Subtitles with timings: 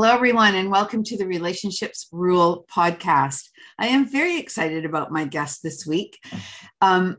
[0.00, 3.48] Hello, everyone, and welcome to the Relationships Rule podcast.
[3.80, 6.20] I am very excited about my guest this week.
[6.80, 7.16] Um,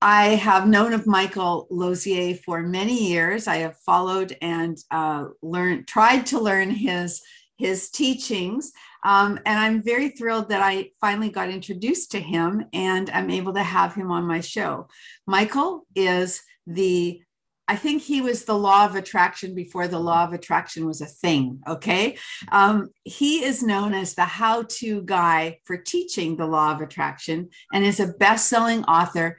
[0.00, 3.46] I have known of Michael Losier for many years.
[3.46, 7.20] I have followed and uh, learned, tried to learn his
[7.58, 8.72] his teachings,
[9.04, 13.52] um, and I'm very thrilled that I finally got introduced to him and I'm able
[13.52, 14.88] to have him on my show.
[15.26, 17.20] Michael is the
[17.68, 21.06] I think he was the law of attraction before the law of attraction was a
[21.06, 21.60] thing.
[21.66, 22.16] Okay.
[22.52, 27.48] Um, he is known as the how to guy for teaching the law of attraction
[27.72, 29.36] and is a best selling author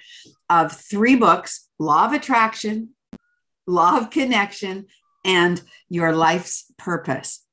[0.49, 2.89] of three books Law of Attraction,
[3.67, 4.87] Law of Connection,
[5.23, 7.43] and Your Life's Purpose.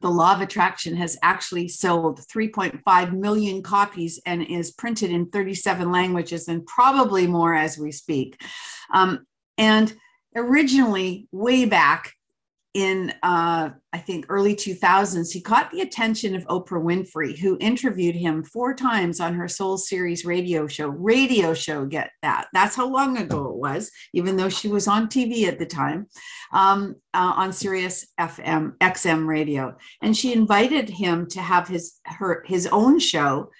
[0.00, 5.90] The Law of Attraction has actually sold 3.5 million copies and is printed in 37
[5.90, 8.40] languages and probably more as we speak.
[8.92, 9.26] Um,
[9.58, 9.92] and
[10.36, 12.12] originally, way back
[12.74, 18.16] in, uh, I think, early 2000s, he caught the attention of Oprah Winfrey, who interviewed
[18.16, 20.88] him four times on her Soul Series radio show.
[20.88, 22.48] Radio show, get that.
[22.52, 26.08] That's how long ago it was, even though she was on TV at the time,
[26.52, 29.76] um, uh, on Sirius FM, XM radio.
[30.02, 33.50] And she invited him to have his, her, his own show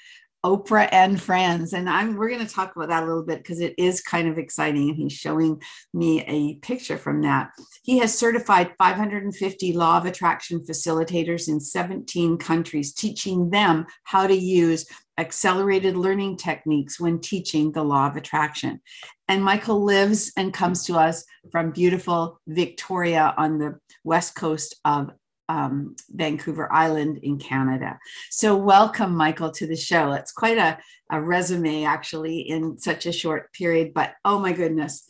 [0.45, 1.73] Oprah and Friends.
[1.73, 4.28] And I'm we're going to talk about that a little bit because it is kind
[4.28, 4.91] of exciting.
[4.91, 5.61] And he's showing
[5.92, 7.50] me a picture from that.
[7.83, 14.34] He has certified 550 law of attraction facilitators in 17 countries, teaching them how to
[14.34, 14.87] use
[15.19, 18.81] accelerated learning techniques when teaching the law of attraction.
[19.28, 25.10] And Michael lives and comes to us from beautiful Victoria on the west coast of
[25.49, 27.99] um, Vancouver Island in Canada.
[28.31, 30.12] So, welcome, Michael, to the show.
[30.12, 30.78] It's quite a,
[31.10, 35.09] a resume, actually, in such a short period, but oh my goodness,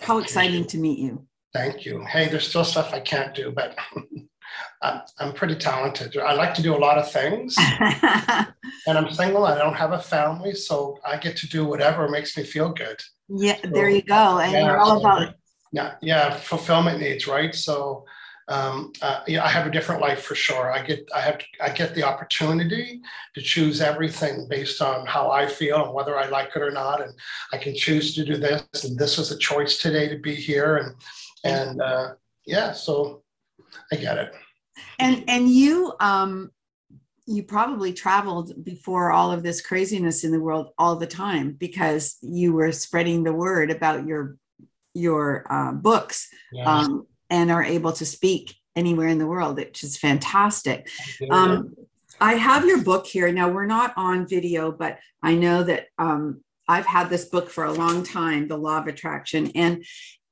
[0.00, 1.26] how exciting to meet you.
[1.52, 2.04] Thank you.
[2.04, 3.76] Hey, there's still stuff I can't do, but
[4.82, 6.16] I'm, I'm pretty talented.
[6.16, 9.44] I like to do a lot of things, and I'm single.
[9.44, 13.00] I don't have a family, so I get to do whatever makes me feel good.
[13.28, 14.38] Yeah, so, there you go.
[14.38, 15.34] And yeah, we're all about
[15.74, 17.52] yeah, yeah, fulfillment needs, right?
[17.52, 18.04] So
[18.48, 20.70] um, uh, yeah, I have a different life for sure.
[20.70, 23.00] I get I have I get the opportunity
[23.34, 27.00] to choose everything based on how I feel and whether I like it or not,
[27.00, 27.12] and
[27.52, 28.84] I can choose to do this.
[28.84, 30.94] And this was a choice today to be here, and
[31.44, 32.14] and uh,
[32.46, 33.22] yeah, so
[33.90, 34.34] I get it.
[34.98, 36.50] And and you um
[37.26, 42.18] you probably traveled before all of this craziness in the world all the time because
[42.20, 44.36] you were spreading the word about your
[44.92, 46.70] your uh, books yeah.
[46.70, 50.88] um, and are able to speak anywhere in the world, which is fantastic.
[51.30, 51.74] Um,
[52.20, 53.32] I have your book here.
[53.32, 57.64] Now, we're not on video, but I know that um, I've had this book for
[57.64, 59.50] a long time, The Law of Attraction.
[59.56, 59.84] And,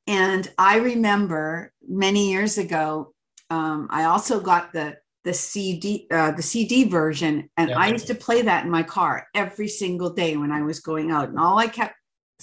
[0.06, 3.12] and I remember many years ago,
[3.50, 7.78] um, I also got the the CD uh, the CD version, and yeah.
[7.78, 11.12] I used to play that in my car every single day when I was going
[11.12, 11.28] out.
[11.28, 11.94] And all I kept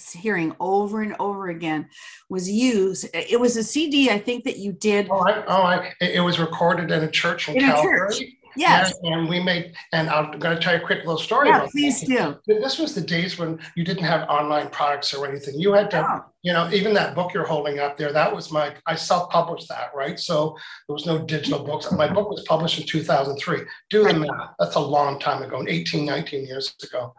[0.08, 1.88] hearing over and over again
[2.28, 3.08] was used.
[3.12, 5.08] It was a CD, I think that you did.
[5.10, 7.98] Oh, I, oh I, it was recorded in a church in, in Calgary.
[7.98, 8.22] Church.
[8.56, 8.94] Yes.
[9.02, 11.48] And, and, we made, and I'm going to tell you a quick little story.
[11.48, 12.40] Yeah, please that.
[12.46, 12.60] do.
[12.60, 15.58] This was the days when you didn't have online products or anything.
[15.58, 16.24] You had to, oh.
[16.42, 19.68] you know, even that book you're holding up there, that was my, I self published
[19.68, 20.18] that, right?
[20.18, 20.56] So
[20.88, 21.90] there was no digital books.
[21.92, 23.60] My book was published in 2003.
[23.88, 24.50] Do the math.
[24.58, 27.14] That's a long time ago, 18, 19 years ago.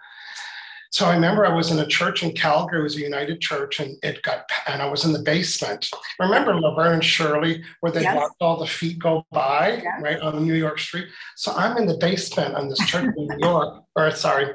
[0.91, 3.79] So I remember I was in a church in Calgary, it was a United Church,
[3.79, 5.89] and it got, and I was in the basement.
[6.19, 8.13] Remember Laverne and Shirley, where they yes.
[8.13, 10.01] watched all the feet go by, yes.
[10.01, 11.07] right on New York street.
[11.37, 14.47] So I'm in the basement on this church in New York, or sorry,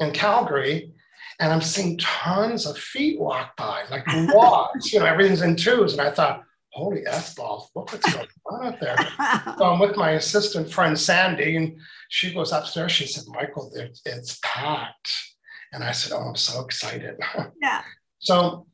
[0.00, 0.94] in Calgary,
[1.40, 5.92] and I'm seeing tons of feet walk by, like logs, you know, everything's in twos.
[5.92, 8.96] And I thought, holy S balls, look what's going on out there.
[9.58, 11.76] so I'm with my assistant friend Sandy, and
[12.08, 12.92] she goes upstairs.
[12.92, 13.70] She said, Michael,
[14.06, 15.31] it's packed
[15.72, 17.18] and I said, Oh, I'm so excited.
[17.60, 17.82] Yeah.
[18.18, 18.66] so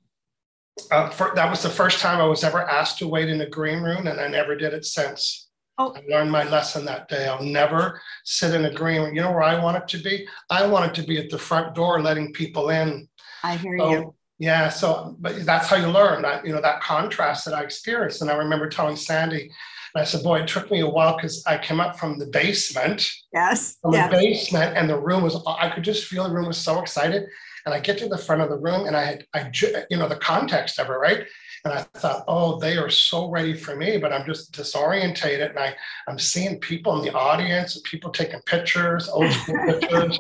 [0.91, 3.49] uh, for, that was the first time I was ever asked to wait in a
[3.49, 5.49] green room, and I never did it since.
[5.77, 5.95] Oh.
[5.95, 7.29] I learned my lesson that day.
[7.29, 9.15] I'll never sit in a green room.
[9.15, 10.27] You know where I want it to be?
[10.51, 13.09] I want it to be at the front door letting people in.
[13.45, 14.15] I hear so, you.
[14.41, 18.23] Yeah, so but that's how you learn that you know that contrast that I experienced,
[18.23, 19.51] and I remember telling Sandy,
[19.99, 22.27] and I said, "Boy, it took me a while because I came up from the
[22.27, 24.07] basement, yes, from yeah.
[24.07, 27.25] the basement, and the room was I could just feel the room was so excited,
[27.67, 29.51] and I get to the front of the room, and I had I
[29.91, 31.27] you know the context of it, right?
[31.65, 35.51] And I thought, oh, they are so ready for me, but I'm just disorientated.
[35.51, 35.75] And I,
[36.07, 40.17] I'm seeing people in the audience, and people taking pictures, old school pictures.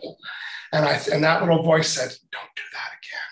[0.73, 3.29] And I and that little voice said, don't do that again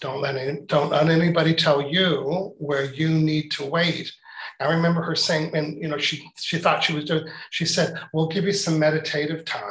[0.00, 4.12] don't let any, don't let anybody tell you where you need to wait.
[4.60, 7.26] I remember her saying, and you know, she she thought she was doing.
[7.50, 9.62] She said, "We'll give you some meditative time."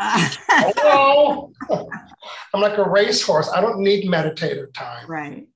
[0.00, 1.52] oh,
[2.54, 3.50] I'm like a racehorse.
[3.50, 5.06] I don't need meditative time.
[5.06, 5.46] Right.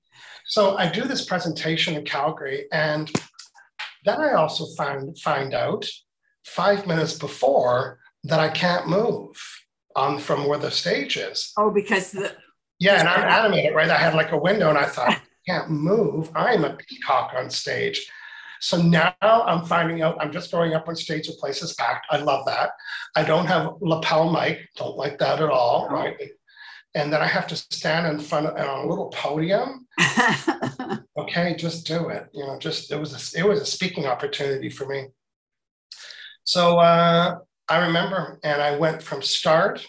[0.47, 3.11] So I do this presentation in Calgary, and
[4.05, 5.87] then I also find find out
[6.45, 9.37] five minutes before that I can't move
[9.97, 11.53] on from where the stage is.
[11.57, 12.35] Oh, because the
[12.79, 13.91] yeah, and I'm animated, right?
[13.91, 16.31] I had like a window and I thought, I can't move.
[16.35, 18.09] I'm a peacock on stage.
[18.61, 22.07] So now I'm finding out I'm just going up on stage with places packed.
[22.11, 22.71] I love that.
[23.17, 26.17] I don't have lapel mic, don't like that at all, right?
[26.95, 29.87] And then I have to stand in front of on a little podium.
[31.19, 32.29] okay, just do it.
[32.33, 35.09] You know, just it was a, it was a speaking opportunity for me.
[36.45, 37.39] So uh,
[37.69, 39.87] I remember, and I went from start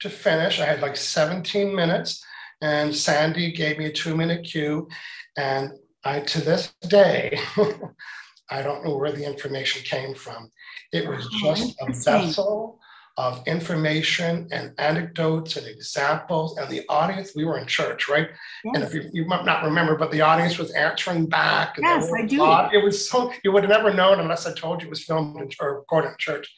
[0.00, 0.60] to finish.
[0.60, 2.24] I had like 17 minutes,
[2.60, 4.88] and Sandy gave me a two minute cue.
[5.36, 5.72] And
[6.06, 7.36] I, to this day,
[8.50, 10.50] I don't know where the information came from.
[10.92, 12.78] It was just a vessel
[13.16, 16.56] of information and anecdotes and examples.
[16.58, 18.28] And the audience, we were in church, right?
[18.64, 18.74] Yes.
[18.74, 21.76] And if you, you might not remember, but the audience was answering back.
[21.78, 22.44] yes, I do.
[22.72, 25.40] It was so, you would have never known unless I told you it was filmed
[25.40, 26.54] in, or recorded in church.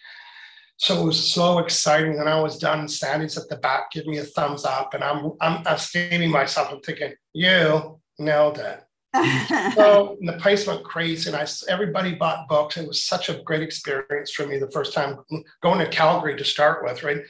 [0.76, 2.18] So it was so exciting.
[2.18, 2.86] And I was done.
[2.86, 6.68] Sandy's at the back, giving me a thumbs up, and I'm I'm, I'm esteeming myself.
[6.70, 8.84] I'm thinking, you nailed it.
[9.14, 12.76] So the place went crazy, and I everybody bought books.
[12.76, 15.18] It was such a great experience for me the first time
[15.62, 17.22] going to Calgary to start with, right?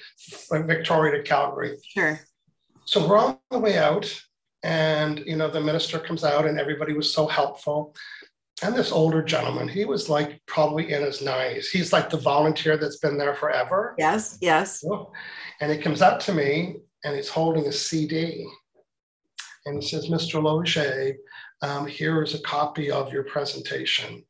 [0.48, 1.76] From Victoria to Calgary.
[1.82, 2.20] Sure.
[2.84, 4.12] So we're on the way out,
[4.62, 7.94] and you know the minister comes out, and everybody was so helpful
[8.62, 11.66] and this older gentleman, he was like probably in his 90s.
[11.66, 13.94] He's like the volunteer that's been there forever.
[13.98, 14.84] Yes, yes.
[15.60, 18.46] And he comes up to me and he's holding a CD.
[19.66, 20.42] And he says, Mr.
[20.42, 20.76] Loge,
[21.62, 24.24] um, here is a copy of your presentation.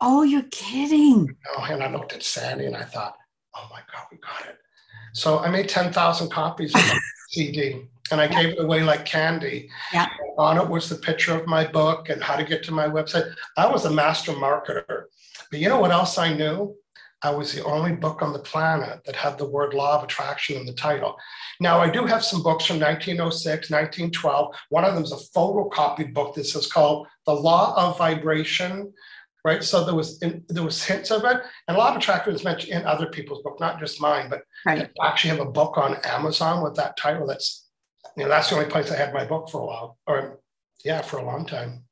[0.00, 1.36] Oh, you're kidding.
[1.56, 3.14] Oh, and I looked at Sandy and I thought,
[3.54, 4.58] oh my God, we got it.
[5.14, 9.70] So I made 10,000 copies of the CD and I gave it away like candy.
[9.92, 10.08] Yeah.
[10.38, 13.32] On it was the picture of my book and how to get to my website.
[13.56, 15.04] I was a master marketer.
[15.50, 16.74] But you know what else I knew?
[17.22, 20.56] I was the only book on the planet that had the word law of attraction
[20.56, 21.16] in the title.
[21.60, 24.54] Now, I do have some books from 1906, 1912.
[24.70, 28.92] One of them is a photocopied book that is called The Law of Vibration,
[29.44, 29.62] right?
[29.62, 32.72] So there was in, there was hints of it, and law of attraction is mentioned
[32.72, 34.28] in other people's book, not just mine.
[34.28, 34.90] But right.
[35.00, 37.62] I actually have a book on Amazon with that title that's
[38.16, 40.40] you know, that's the only place I had my book for a while, or
[40.84, 41.84] yeah, for a long time.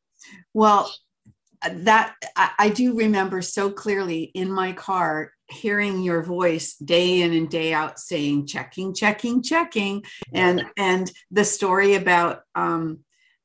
[0.53, 0.93] Well,
[1.69, 7.33] that I, I do remember so clearly in my car hearing your voice day in
[7.33, 10.05] and day out saying checking checking checking.
[10.33, 13.01] And and the story about um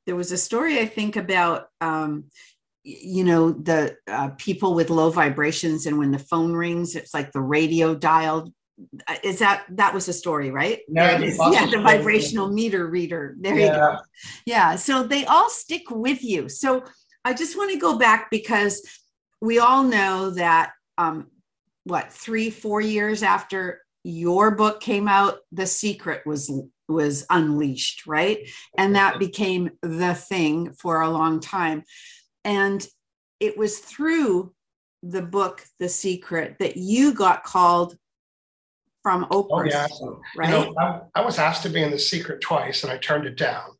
[0.06, 2.26] there was a story i think about um
[2.84, 7.32] you know the uh, people with low vibrations and when the phone rings it's like
[7.32, 8.54] the radio dial
[9.08, 10.82] uh, is that that was a story right?
[10.90, 13.36] Yeah, yeah the vibrational meter reader.
[13.40, 13.66] There yeah.
[13.66, 13.98] you go.
[14.46, 16.50] Yeah so they all stick with you.
[16.50, 16.84] So
[17.26, 18.82] i just want to go back because
[19.42, 21.28] we all know that um
[21.84, 26.52] what three four years after your book came out the secret was
[26.88, 31.84] was unleashed right and that became the thing for a long time
[32.44, 32.88] and
[33.40, 34.54] it was through
[35.04, 37.98] the book the secret that you got called
[39.06, 39.48] from Oprah.
[39.52, 39.88] Oh, yeah.
[40.36, 40.50] Right.
[40.50, 43.28] You know, I, I, was asked to be in The Secret twice and I turned
[43.28, 43.75] it down.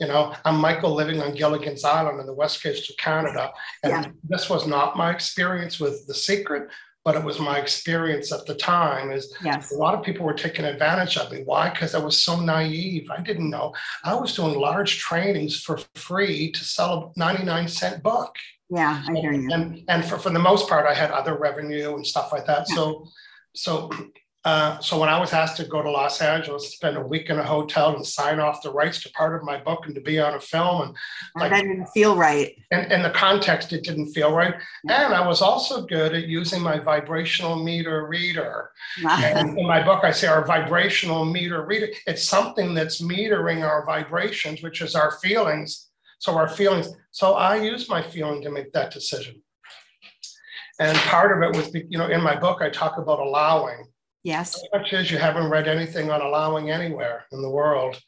[0.00, 3.52] You know, I'm Michael living on Gilligan's Island on the west coast of Canada.
[3.82, 4.10] And yeah.
[4.28, 6.68] this was not my experience with The Secret,
[7.04, 9.72] but it was my experience at the time is yes.
[9.72, 11.42] a lot of people were taking advantage of me.
[11.44, 11.70] Why?
[11.70, 13.10] Because I was so naive.
[13.10, 13.74] I didn't know.
[14.04, 18.34] I was doing large trainings for free to sell a 99 cent book.
[18.68, 19.48] Yeah, I hear you.
[19.50, 22.66] And and for, for the most part, I had other revenue and stuff like that.
[22.68, 22.74] Yeah.
[22.74, 23.08] So
[23.54, 23.90] so
[24.48, 27.38] Uh, so when I was asked to go to Los Angeles, spend a week in
[27.38, 30.18] a hotel and sign off the rights to part of my book and to be
[30.18, 30.96] on a film, and
[31.36, 32.56] like, that didn't feel right.
[32.70, 34.54] And in the context, it didn't feel right.
[34.88, 38.70] And I was also good at using my vibrational meter reader.
[39.04, 41.88] and in my book, I say our vibrational meter reader.
[42.06, 45.90] It's something that's metering our vibrations, which is our feelings.
[46.20, 46.88] So our feelings.
[47.10, 49.42] So I use my feeling to make that decision.
[50.80, 53.84] And part of it was, you know, in my book, I talk about allowing.
[54.28, 54.54] Yes.
[54.56, 57.98] As much as you haven't read anything on allowing anywhere in the world,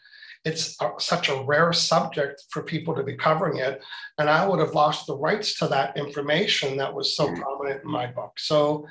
[0.45, 3.83] it's a, such a rare subject for people to be covering it.
[4.19, 7.41] And I would have lost the rights to that information that was so mm.
[7.41, 8.33] prominent in my book.
[8.37, 8.87] So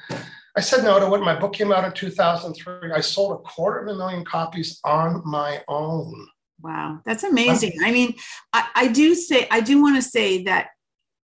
[0.57, 1.21] I said no to it.
[1.21, 2.93] My book came out in 2003.
[2.93, 6.27] I sold a quarter of a million copies on my own.
[6.61, 7.73] Wow, that's amazing.
[7.85, 8.15] I mean,
[8.53, 10.69] I, I do say, I do want to say that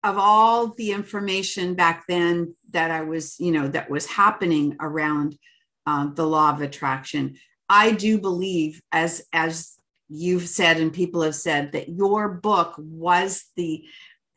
[0.04, 5.36] of all the information back then that I was, you know, that was happening around
[5.86, 7.36] uh, the law of attraction,
[7.68, 9.72] I do believe, as as
[10.08, 13.84] you've said and people have said, that your book was the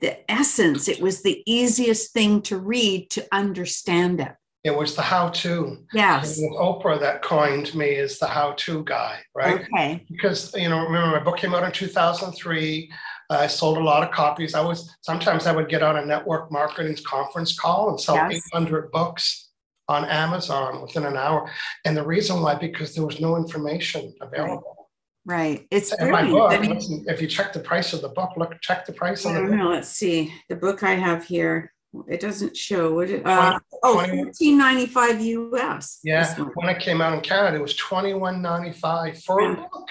[0.01, 0.87] the essence.
[0.87, 4.31] It was the easiest thing to read to understand it.
[4.63, 5.85] It was the how-to.
[5.93, 6.39] Yes.
[6.39, 9.61] Oprah that coined me as the how-to guy, right?
[9.73, 10.05] Okay.
[10.09, 12.91] Because you know, remember my book came out in 2003.
[13.29, 14.55] I sold a lot of copies.
[14.55, 18.41] I was sometimes I would get on a network marketing conference call and sell yes.
[18.53, 19.48] 800 books
[19.89, 21.51] on Amazon within an hour.
[21.83, 24.87] And the reason why, because there was no information available.
[25.25, 25.67] Right.
[25.69, 26.53] It's in my book.
[26.53, 29.33] I mean, if you check the price of the book, look, check the price of
[29.33, 29.51] the book.
[29.51, 30.33] Know, let's see.
[30.47, 31.73] The book I have here,
[32.07, 32.93] it doesn't show.
[32.93, 35.99] What it, uh, 20, oh, 1495 US.
[36.03, 36.33] Yeah.
[36.53, 39.53] When it came out in Canada, it was 2195 for yeah.
[39.53, 39.89] a book.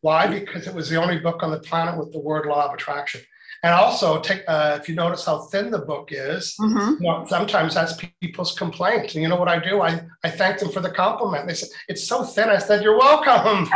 [0.00, 0.26] Why?
[0.26, 3.20] Because it was the only book on the planet with the word law of attraction.
[3.64, 7.02] And also, take uh, if you notice how thin the book is, mm-hmm.
[7.02, 9.14] you know, sometimes that's people's complaint.
[9.14, 9.80] And you know what I do?
[9.80, 11.48] I, I thank them for the compliment.
[11.48, 12.50] They said, It's so thin.
[12.50, 13.68] I said, You're welcome.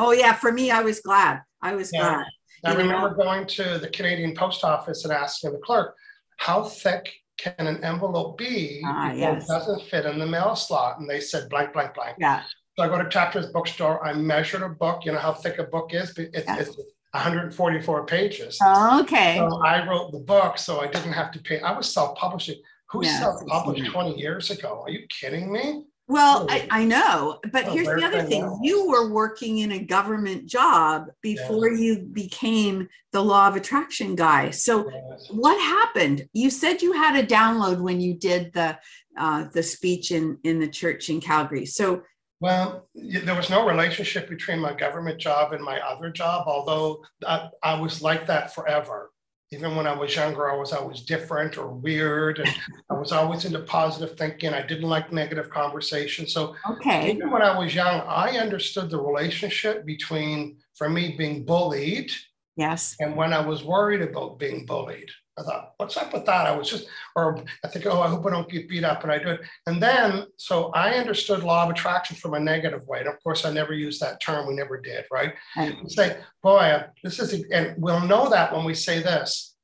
[0.00, 0.32] oh, yeah.
[0.32, 1.42] For me, I was glad.
[1.60, 2.22] I was yeah.
[2.62, 2.72] glad.
[2.72, 3.22] I remember know?
[3.22, 5.94] going to the Canadian Post Office and asking the clerk,
[6.38, 9.44] How thick can an envelope be ah, yes.
[9.44, 10.98] it doesn't fit in the mail slot?
[11.00, 12.16] And they said, blank, blank, blank.
[12.18, 12.42] Yeah.
[12.78, 14.04] So I go to Chapters Bookstore.
[14.04, 15.04] I measured a book.
[15.04, 16.16] You know how thick a book is?
[16.16, 16.58] It's, yeah.
[16.58, 16.76] it's
[17.12, 18.58] 144 pages.
[19.00, 19.36] okay.
[19.36, 21.60] So I wrote the book, so I didn't have to pay.
[21.60, 22.56] I was self-publishing.
[22.90, 24.82] Who yes, self-published 20 years ago?
[24.84, 25.84] Are you kidding me?
[26.10, 28.58] Well, I, I know, but here's the other thing.
[28.64, 31.78] You were working in a government job before yeah.
[31.78, 34.50] you became the law of attraction guy.
[34.50, 35.28] So yes.
[35.30, 36.28] what happened?
[36.32, 38.76] You said you had a download when you did the
[39.16, 41.64] uh, the speech in in the church in Calgary.
[41.64, 42.02] So
[42.40, 47.50] well, there was no relationship between my government job and my other job, although I,
[47.62, 49.10] I, was like that forever.
[49.52, 52.48] Even when I was younger, I was always different or weird, and
[52.88, 54.54] I was always into positive thinking.
[54.54, 56.26] I didn't like negative conversation.
[56.26, 57.12] So, okay.
[57.12, 62.10] even when I was young, I understood the relationship between, for me, being bullied.
[62.56, 62.96] Yes.
[63.00, 65.10] And when I was worried about being bullied.
[65.40, 66.46] I thought, what's up with that?
[66.46, 69.02] I was just, or I think, oh, I hope I don't get beat up.
[69.02, 69.40] And I do it.
[69.66, 73.00] And then, so I understood law of attraction from a negative way.
[73.00, 74.46] And of course, I never used that term.
[74.46, 75.34] We never did, right?
[75.56, 75.76] right.
[75.90, 79.56] Say, boy, this is, and we'll know that when we say this.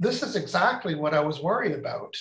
[0.00, 2.14] This is exactly what I was worried about.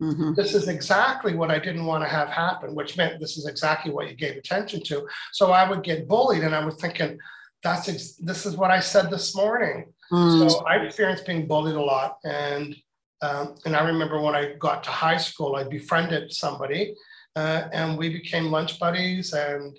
[0.00, 0.34] Mm-hmm.
[0.34, 3.92] This is exactly what I didn't want to have happen, which meant this is exactly
[3.92, 5.06] what you gave attention to.
[5.32, 7.18] So I would get bullied, and I was thinking,
[7.62, 9.92] that's ex- this is what I said this morning.
[10.12, 10.50] Mm.
[10.50, 12.76] So I experienced being bullied a lot, and
[13.22, 16.94] um, and I remember when I got to high school, I befriended somebody,
[17.34, 19.78] uh, and we became lunch buddies, and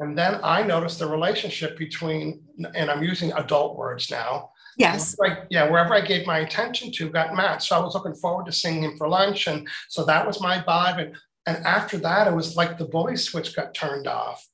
[0.00, 2.42] and then I noticed the relationship between,
[2.74, 4.50] and I'm using adult words now.
[4.76, 5.16] Yes.
[5.18, 7.68] Like yeah, wherever I gave my attention to got matched.
[7.68, 10.58] So I was looking forward to seeing him for lunch, and so that was my
[10.60, 11.00] vibe.
[11.00, 11.16] And
[11.46, 14.44] and after that, it was like the bully switch got turned off.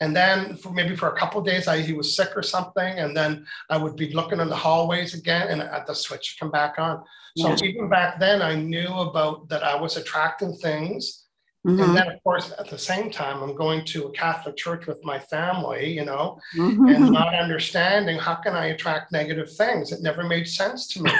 [0.00, 2.98] And then for maybe for a couple days, I, he was sick or something.
[2.98, 6.50] And then I would be looking in the hallways again and at the switch come
[6.50, 7.02] back on.
[7.36, 7.56] So yeah.
[7.62, 11.24] even back then, I knew about that I was attracting things.
[11.66, 11.82] Mm-hmm.
[11.82, 15.02] And then, of course, at the same time, I'm going to a Catholic church with
[15.02, 16.88] my family, you know, mm-hmm.
[16.88, 19.90] and not understanding how can I attract negative things?
[19.90, 21.10] It never made sense to me.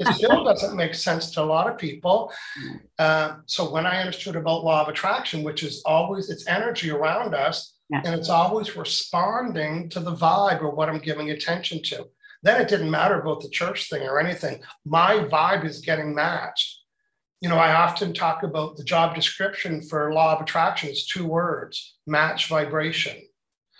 [0.00, 2.32] it still doesn't make sense to a lot of people.
[2.98, 7.34] Uh, so when I understood about law of attraction, which is always it's energy around
[7.34, 8.02] us, yeah.
[8.04, 12.06] And it's always responding to the vibe or what I'm giving attention to.
[12.42, 14.60] Then it didn't matter about the church thing or anything.
[14.84, 16.80] My vibe is getting matched.
[17.40, 21.26] You know, I often talk about the job description for law of attraction is two
[21.26, 23.16] words match vibration.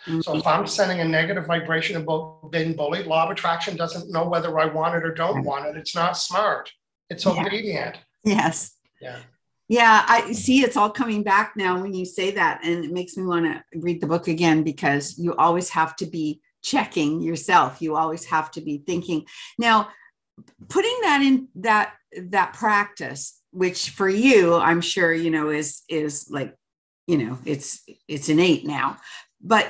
[0.06, 0.20] Mm-hmm.
[0.20, 4.28] So if I'm sending a negative vibration about being bullied, law of attraction doesn't know
[4.28, 5.76] whether I want it or don't want it.
[5.76, 6.70] It's not smart.
[7.10, 7.98] It's obedient.
[8.24, 8.74] Yes.
[9.00, 9.18] Yeah.
[9.68, 12.60] Yeah, I see it's all coming back now when you say that.
[12.62, 16.06] And it makes me want to read the book again because you always have to
[16.06, 17.82] be checking yourself.
[17.82, 19.24] You always have to be thinking.
[19.58, 19.88] Now,
[20.68, 21.94] putting that in that
[22.28, 26.54] that practice, which for you, I'm sure, you know, is is like,
[27.06, 28.98] you know, it's it's innate now.
[29.40, 29.68] But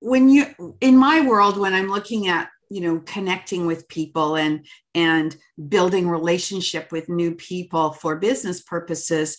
[0.00, 4.66] when you in my world, when I'm looking at you know connecting with people and
[4.94, 5.36] and
[5.68, 9.36] building relationship with new people for business purposes.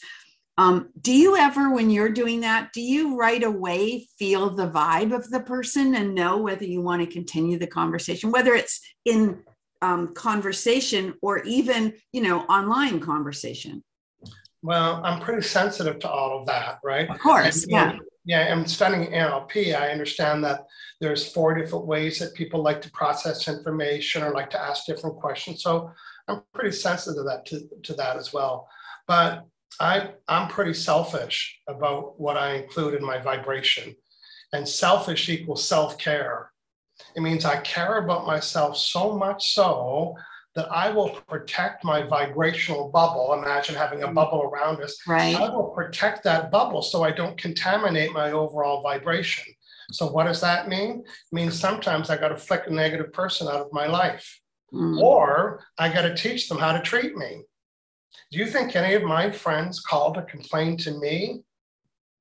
[0.57, 5.15] Um, do you ever when you're doing that do you right away feel the vibe
[5.15, 9.41] of the person and know whether you want to continue the conversation whether it's in
[9.81, 13.83] um, conversation or even you know online conversation?
[14.61, 17.09] Well i'm pretty sensitive to all of that right?
[17.09, 17.97] Of course and, yeah
[18.29, 19.73] yeah, I'm studying NLP.
[19.73, 20.67] I understand that
[21.01, 25.15] there's four different ways that people like to process information or like to ask different
[25.15, 25.63] questions.
[25.63, 25.91] So
[26.27, 28.69] I'm pretty sensitive to that to, to that as well.
[29.07, 29.47] But
[29.79, 33.95] I I'm pretty selfish about what I include in my vibration.
[34.53, 36.51] And selfish equals self-care.
[37.15, 40.13] It means I care about myself so much so
[40.55, 43.33] that I will protect my vibrational bubble.
[43.33, 44.15] Imagine having a mm.
[44.15, 44.97] bubble around us.
[45.07, 45.35] Right.
[45.35, 49.53] I will protect that bubble so I don't contaminate my overall vibration.
[49.91, 51.03] So, what does that mean?
[51.05, 54.39] It means sometimes I got to flick a negative person out of my life,
[54.73, 54.99] mm.
[54.99, 57.43] or I got to teach them how to treat me.
[58.31, 61.41] Do you think any of my friends called to complain to me?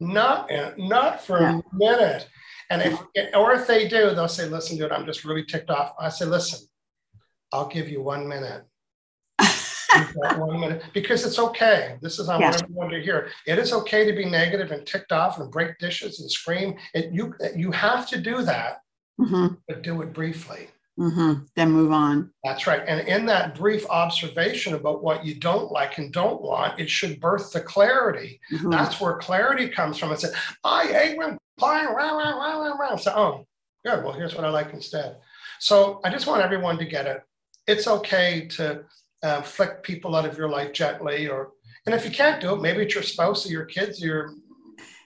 [0.01, 1.59] Not, not for yeah.
[1.59, 2.29] a minute.
[2.71, 3.01] And if,
[3.35, 5.95] or if they do, they'll say, listen, dude, I'm just really ticked off.
[5.99, 6.68] I say, listen,
[7.53, 8.65] I'll give you one minute.
[10.37, 11.97] one minute because it's okay.
[12.03, 12.55] This is I yes.
[12.55, 13.31] want everyone to hear.
[13.47, 16.77] It is okay to be negative and ticked off and break dishes and scream.
[16.95, 18.83] It, you you have to do that,
[19.21, 19.55] mm-hmm.
[19.67, 20.69] but do it briefly.
[20.99, 21.45] Mm-hmm.
[21.55, 22.31] Then move on.
[22.43, 22.83] That's right.
[22.87, 27.21] And in that brief observation about what you don't like and don't want, it should
[27.21, 28.41] birth the clarity.
[28.53, 28.71] Mm-hmm.
[28.71, 30.11] That's where clarity comes from.
[30.11, 30.25] It's
[30.65, 32.99] I hate when playing around, around, around, around.
[32.99, 33.47] So, oh,
[33.87, 34.03] good.
[34.03, 35.19] Well, here's what I like instead.
[35.61, 37.23] So I just want everyone to get it
[37.69, 38.83] it's okay to
[39.23, 41.53] uh, flick people out of your life gently or
[41.87, 44.35] and if you can't do it maybe it's your spouse or your kids or your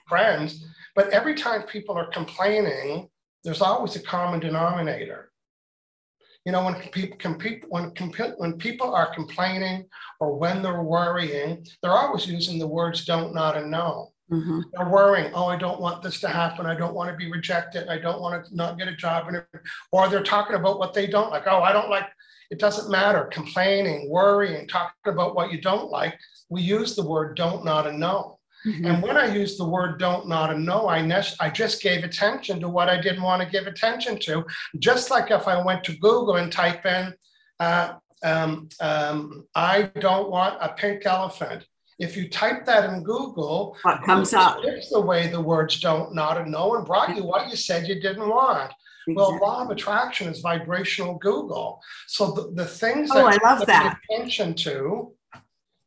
[0.07, 0.65] friends
[0.95, 3.07] but every time people are complaining
[3.43, 5.31] there's always a common denominator
[6.45, 7.91] you know when people compete when
[8.37, 9.85] when people are complaining
[10.19, 14.61] or when they're worrying they're always using the words don't not and no Mm-hmm.
[14.73, 16.65] They're worrying, oh, I don't want this to happen.
[16.65, 17.87] I don't want to be rejected.
[17.87, 19.31] I don't want to not get a job.
[19.91, 21.43] Or they're talking about what they don't like.
[21.45, 22.07] Oh, I don't like
[22.53, 23.23] it doesn't matter.
[23.31, 26.15] Complaining, worrying, talking about what you don't like.
[26.49, 28.37] We use the word don't, not, and no.
[28.63, 28.85] Mm-hmm.
[28.85, 32.03] And when I use the word don't, not, and no, I, ne- I just gave
[32.03, 34.45] attention to what I didn't want to give attention to.
[34.77, 37.15] Just like if I went to Google and type in,
[37.59, 41.65] uh, um, um, I don't want a pink elephant.
[41.97, 44.59] If you type that in Google, what comes up?
[44.61, 47.87] It's the way the words don't, not, and no, and brought you what you said
[47.87, 48.71] you didn't want.
[49.07, 51.81] Well, law of attraction is vibrational Google.
[52.07, 53.99] So the, the things oh, that I love that.
[54.09, 55.13] attention to,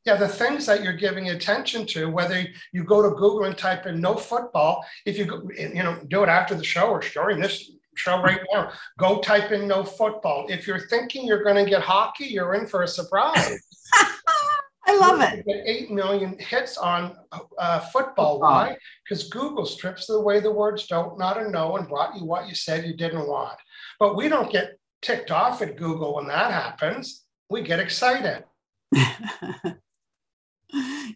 [0.05, 3.87] yeah, the things that you're giving attention to, whether you go to Google and type
[3.87, 7.41] in no football, if you go, you know, do it after the show or during
[7.41, 10.47] this show right now, go type in no football.
[10.49, 13.59] If you're thinking you're going to get hockey, you're in for a surprise.
[14.87, 15.45] I love it.
[15.67, 17.17] Eight million hits on
[17.59, 18.39] uh, football.
[18.41, 18.77] Why?
[19.05, 22.55] Because Google strips away the words don't, not, and no and brought you what you
[22.55, 23.59] said you didn't want.
[23.99, 27.25] But we don't get ticked off at Google when that happens.
[27.51, 28.45] We get excited.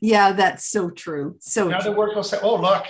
[0.01, 1.37] yeah, that's so true.
[1.41, 2.87] So in other words, we'll say, "Oh, look."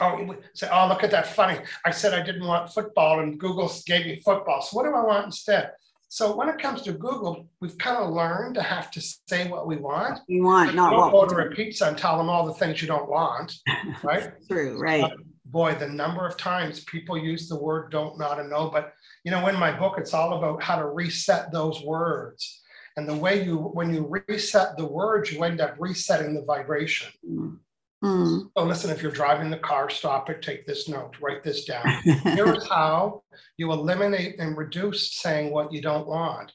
[0.00, 1.26] Oh, say, "Oh, look at that!
[1.26, 1.58] Funny.
[1.84, 4.62] I said I didn't want football, and Google gave me football.
[4.62, 5.72] So what do I want instead?"
[6.12, 9.68] So when it comes to Google, we've kind of learned to have to say what
[9.68, 10.18] we want.
[10.26, 13.08] You want, not don't order a pizza and tell them all the things you don't
[13.08, 13.54] want,
[14.02, 14.32] right?
[14.50, 15.04] True, right.
[15.04, 15.10] Uh,
[15.46, 18.68] boy, the number of times people use the word don't, not, and no.
[18.68, 18.92] But
[19.24, 22.60] you know, in my book, it's all about how to reset those words.
[22.96, 27.12] And the way you, when you reset the words, you end up resetting the vibration.
[27.24, 27.58] Mm.
[28.02, 28.50] Mm.
[28.56, 31.86] So listen, if you're driving the car, stop it, take this note, write this down.
[32.04, 33.22] Here's how
[33.56, 36.52] you eliminate and reduce saying what you don't want.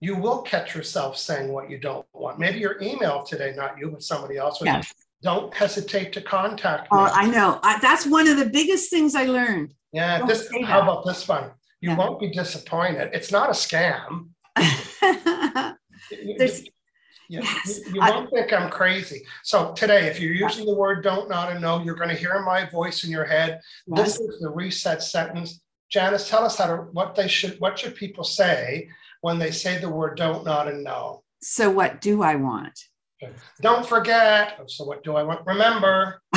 [0.00, 2.38] You will catch yourself saying what you don't want.
[2.38, 4.58] Maybe your email today, not you, but somebody else.
[4.62, 4.92] Yes.
[5.22, 6.98] Don't hesitate to contact me.
[6.98, 7.60] Oh, I know.
[7.62, 9.74] I, that's one of the biggest things I learned.
[9.92, 10.18] Yeah.
[10.18, 10.48] Don't this.
[10.64, 11.50] How about this one?
[11.82, 11.96] You yeah.
[11.96, 13.10] won't be disappointed.
[13.12, 14.30] It's not a scam.
[16.38, 16.62] There's
[17.30, 17.78] you, yes.
[17.86, 19.22] you, you won't think I'm crazy.
[19.44, 22.42] So today, if you're using the word don't, not, and no, you're going to hear
[22.42, 23.60] my voice in your head.
[23.86, 24.18] Yes.
[24.18, 25.60] This is the reset sentence.
[25.92, 28.88] Janice, tell us how to what they should what should people say
[29.20, 31.22] when they say the word don't, not, and no.
[31.40, 32.76] So what do I want?
[33.60, 34.56] Don't forget.
[34.58, 35.46] Oh, so what do I want?
[35.46, 36.20] Remember.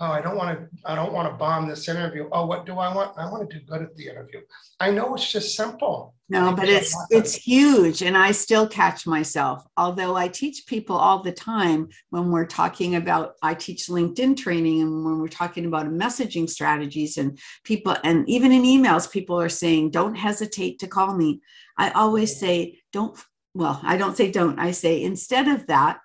[0.00, 2.28] oh, I don't want to, I don't want to bomb this interview.
[2.32, 3.16] Oh, what do I want?
[3.18, 4.40] I want to do good at the interview.
[4.80, 6.14] I know it's just simple.
[6.30, 8.02] No, but it's it's huge.
[8.02, 9.64] And I still catch myself.
[9.76, 14.80] Although I teach people all the time when we're talking about, I teach LinkedIn training
[14.80, 19.48] and when we're talking about messaging strategies and people, and even in emails, people are
[19.48, 21.40] saying, don't hesitate to call me.
[21.76, 23.18] I always say, don't,
[23.52, 25.98] well, I don't say don't, I say instead of that,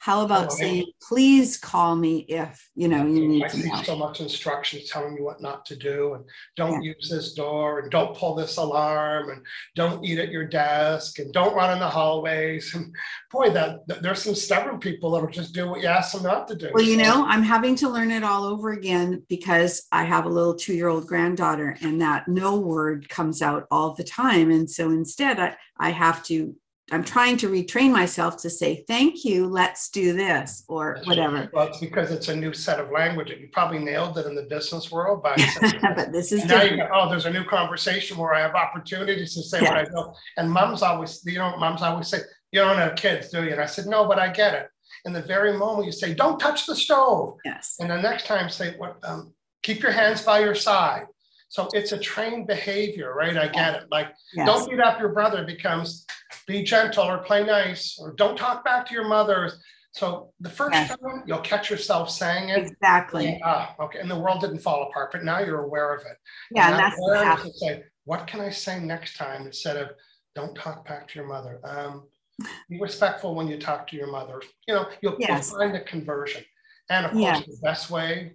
[0.00, 3.94] how about oh, saying, please call me if you know you need I see so
[3.94, 6.24] much instructions telling you what not to do, and
[6.56, 6.94] don't yeah.
[6.94, 9.42] use this door, and don't pull this alarm, and
[9.76, 12.74] don't eat at your desk, and don't run in the hallways.
[12.74, 12.94] And
[13.30, 16.22] boy, that, that there's some stubborn people that will just do what you ask them
[16.22, 16.70] not to do.
[16.72, 20.30] Well, you know, I'm having to learn it all over again because I have a
[20.30, 25.38] little two-year-old granddaughter, and that no word comes out all the time, and so instead,
[25.38, 26.54] I I have to
[26.90, 31.48] I'm trying to retrain myself to say thank you, let's do this or whatever.
[31.52, 33.30] Well, it's because it's a new set of language.
[33.30, 35.40] You probably nailed it in the business world, but,
[35.96, 39.34] but this is now you go, oh, there's a new conversation where I have opportunities
[39.34, 40.14] to say what I know.
[40.36, 42.18] And moms always, you know, moms always say,
[42.52, 43.52] you don't have kids, do you?
[43.52, 44.68] And I said, no, but I get it.
[45.04, 47.36] In the very moment you say, don't touch the stove.
[47.44, 47.76] Yes.
[47.80, 51.06] And the next time say, what, um, keep your hands by your side.
[51.50, 53.36] So it's a trained behavior, right?
[53.36, 53.88] I get it.
[53.90, 54.46] Like, yes.
[54.46, 56.06] don't beat up your brother becomes
[56.46, 59.50] be gentle or play nice or don't talk back to your mother.
[59.90, 60.90] So the first yes.
[60.90, 62.58] time you'll catch yourself saying it.
[62.58, 63.40] Exactly.
[63.44, 63.98] ah, okay.
[63.98, 66.16] And the world didn't fall apart, but now you're aware of it.
[66.52, 66.70] Yeah.
[66.70, 69.90] And, that's to say, what can I say next time instead of
[70.36, 71.60] don't talk back to your mother?
[71.64, 72.04] Um,
[72.68, 74.40] be respectful when you talk to your mother.
[74.68, 75.50] You know, you'll, yes.
[75.50, 76.44] you'll find a conversion.
[76.90, 77.44] And of course, yes.
[77.44, 78.34] the best way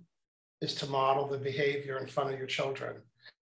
[0.62, 2.98] is to model the behavior in front of your children.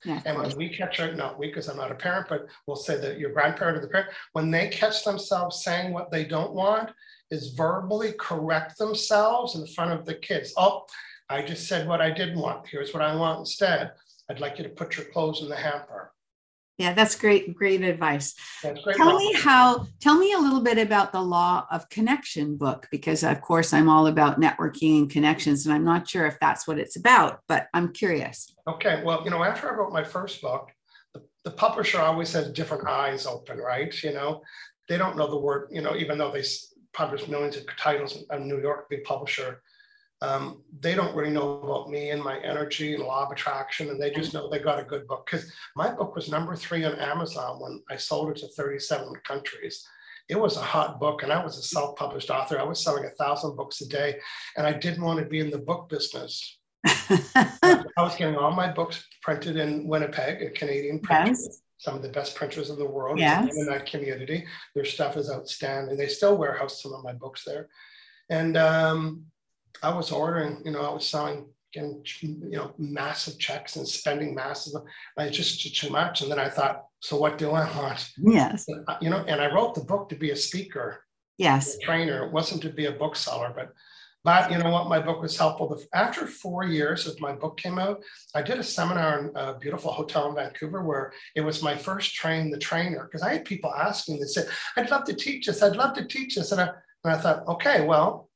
[0.05, 2.75] Yeah, and when we catch our, not we, because I'm not a parent, but we'll
[2.77, 6.53] say that your grandparent or the parent, when they catch themselves saying what they don't
[6.53, 6.91] want,
[7.31, 10.53] is verbally correct themselves in front of the kids.
[10.57, 10.85] Oh,
[11.29, 12.67] I just said what I didn't want.
[12.67, 13.91] Here's what I want instead.
[14.29, 16.12] I'd like you to put your clothes in the hamper.
[16.77, 18.33] Yeah, that's great, great advice.
[18.61, 22.87] Great tell me how, tell me a little bit about the Law of Connection book,
[22.89, 26.67] because of course I'm all about networking and connections, and I'm not sure if that's
[26.67, 28.55] what it's about, but I'm curious.
[28.67, 30.71] Okay, well, you know, after I wrote my first book,
[31.13, 33.93] the, the publisher always has different eyes open, right?
[34.03, 34.41] You know,
[34.89, 36.43] they don't know the word, you know, even though they
[36.93, 39.61] publish millions of titles, a New York big publisher,
[40.23, 44.01] um, they don't really know about me and my energy and law of attraction, and
[44.01, 45.27] they just know they got a good book.
[45.29, 49.85] Because my book was number three on Amazon when I sold it to 37 countries.
[50.29, 52.57] It was a hot book, and I was a self published author.
[52.57, 54.17] I was selling a thousand books a day,
[54.55, 56.57] and I didn't want to be in the book business.
[56.85, 61.31] I was getting all my books printed in Winnipeg, a Canadian printer.
[61.31, 61.59] Yes.
[61.79, 63.53] Some of the best printers in the world yes.
[63.57, 64.45] in that community.
[64.73, 65.97] Their stuff is outstanding.
[65.97, 67.67] They still warehouse some of my books there.
[68.29, 69.25] And um,
[69.81, 74.35] I was ordering, you know, I was selling, getting, you know, massive checks and spending
[74.35, 74.73] massive,
[75.17, 76.21] I just too much.
[76.21, 78.09] And then I thought, so what do I want?
[78.17, 78.67] Yes.
[78.69, 81.03] Uh, you know, and I wrote the book to be a speaker.
[81.37, 81.75] Yes.
[81.75, 82.25] A trainer.
[82.25, 83.73] It wasn't to be a bookseller, but
[84.23, 84.87] but you know what?
[84.87, 85.77] My book was helpful.
[85.93, 88.01] After four years of my book came out,
[88.33, 92.15] I did a seminar in a beautiful hotel in Vancouver where it was my first
[92.15, 94.19] train the trainer because I had people asking.
[94.19, 95.61] They said, "I'd love to teach this.
[95.61, 96.69] I'd love to teach this," and I,
[97.03, 98.29] and I thought, okay, well,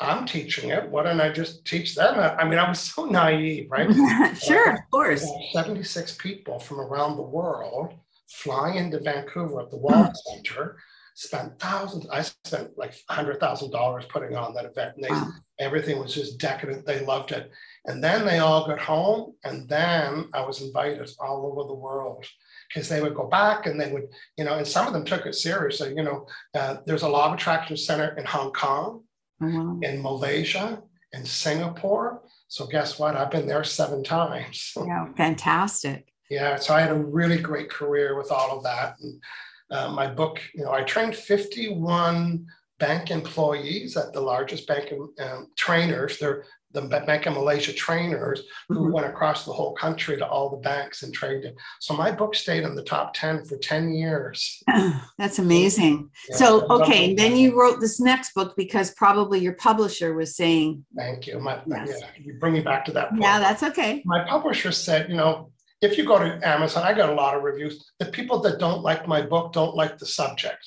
[0.00, 0.88] I'm teaching it.
[0.88, 2.18] Why don't I just teach them?
[2.18, 3.88] I mean, I was so naive, right?
[4.42, 5.30] sure, of course.
[5.52, 7.92] 76 people from around the world
[8.30, 10.78] fly into Vancouver at the Wall Center,
[11.14, 14.96] spent thousands, I spent like $100,000 putting on that event.
[14.96, 15.28] And they, wow.
[15.58, 16.86] everything was just decadent.
[16.86, 17.50] They loved it.
[17.84, 19.34] And then they all got home.
[19.44, 22.24] And then I was invited all over the world
[22.72, 24.08] because they would go back and they would,
[24.38, 25.92] you know, and some of them took it seriously.
[25.94, 29.02] You know, uh, there's a law of attraction center in Hong Kong
[29.42, 29.82] mm-hmm.
[29.82, 32.22] in Malaysia, in Singapore.
[32.48, 33.16] So guess what?
[33.16, 34.72] I've been there seven times.
[34.86, 36.12] Yeah, fantastic.
[36.30, 38.96] yeah, so I had a really great career with all of that.
[39.00, 39.22] And
[39.70, 42.46] uh, my book, you know, I trained 51
[42.78, 46.18] bank employees at the largest bank um, trainers.
[46.18, 48.92] They're the Bank of Malaysia trainers who mm-hmm.
[48.92, 51.56] went across the whole country to all the banks and trained it.
[51.80, 54.62] So my book stayed in the top 10 for 10 years.
[55.18, 56.10] that's amazing.
[56.28, 60.84] Yeah, so, okay, then you wrote this next book because probably your publisher was saying.
[60.96, 61.40] Thank you.
[61.40, 61.88] My, yes.
[62.00, 63.22] Yeah, you bring me back to that point.
[63.22, 64.02] Yeah, that's okay.
[64.04, 65.50] My publisher said, you know,
[65.82, 67.90] if you go to Amazon, I got a lot of reviews.
[67.98, 70.64] The people that don't like my book don't like the subject.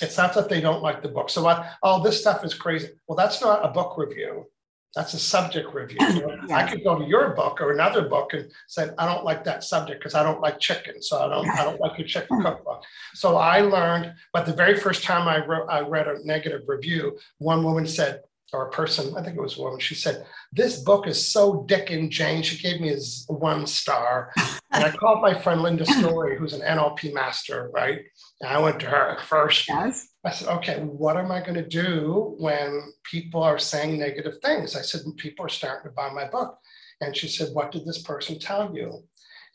[0.00, 1.28] It's not that they don't like the book.
[1.28, 1.66] So, what?
[1.82, 2.90] Oh, this stuff is crazy.
[3.08, 4.46] Well, that's not a book review
[4.94, 5.98] That's a subject review.
[6.00, 6.50] yes.
[6.50, 9.62] I could go to your book or another book and say, I don't like that
[9.64, 11.02] subject because I don't like chicken.
[11.02, 12.44] So I don't, I don't like your chicken mm.
[12.44, 12.82] cookbook.
[13.14, 17.18] So I learned, but the very first time I wrote, I read a negative review,
[17.38, 18.22] one woman said,
[18.52, 21.64] or a person, I think it was a woman, she said, This book is so
[21.68, 22.42] Dick and Jane.
[22.42, 22.96] She gave me
[23.26, 24.32] one star.
[24.72, 28.00] and I called my friend Linda Story, who's an NLP master, right?
[28.40, 29.68] And I went to her first.
[29.68, 30.08] Yes.
[30.24, 34.76] I said, okay, what am I going to do when people are saying negative things?
[34.76, 36.56] I said, people are starting to buy my book.
[37.00, 39.02] And she said, what did this person tell you?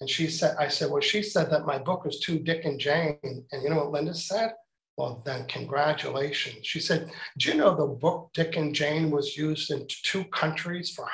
[0.02, 2.80] And she said, I said, well, she said that my book was too Dick and
[2.80, 3.18] Jane.
[3.24, 4.54] And you know what Linda said?
[4.98, 6.68] Well, then congratulations.
[6.68, 10.92] She said, do you know the book Dick and Jane was used in two countries
[10.92, 11.06] for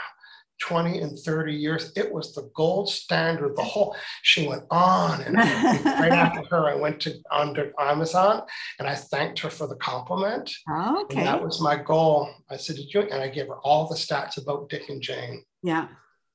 [0.60, 1.92] 20 and 30 years.
[1.96, 3.56] It was the gold standard.
[3.56, 5.36] The whole, she went on and
[5.86, 8.44] right after her, I went to under Amazon
[8.78, 10.52] and I thanked her for the compliment.
[10.70, 11.20] Oh, okay.
[11.20, 12.30] And that was my goal.
[12.50, 13.02] I said, Did you?
[13.02, 15.44] And I gave her all the stats about Dick and Jane.
[15.64, 15.88] Yeah.